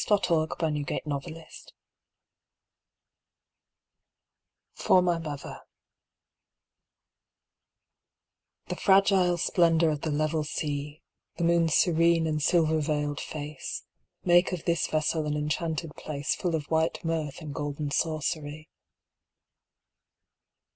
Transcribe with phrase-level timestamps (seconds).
[0.09, 1.43] Mid ocean in War time
[4.73, 5.61] (For My Mother)
[8.69, 11.03] The fragile splendour of the level sea,
[11.37, 13.83] The moon's serene and silver veiled face,
[14.25, 18.69] Make of this vessel an enchanted place Full of white mirth and golden sorcery.